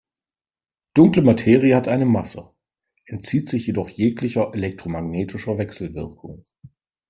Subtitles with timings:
[0.95, 2.55] Dunkle Materie hat eine Masse,
[3.05, 6.43] entzieht sich jedoch jeglicher elektromagnetischer Wechselwirkung.